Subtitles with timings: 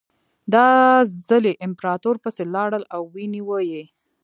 [0.53, 0.67] دا
[1.27, 3.83] ځل یې امپراتور پسې لاړل او ونیو یې.